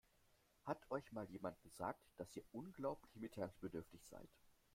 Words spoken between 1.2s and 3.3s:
jemand gesagt, dass ihr unglaublich